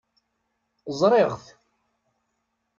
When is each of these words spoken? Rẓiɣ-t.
Rẓiɣ-t. 0.91 1.45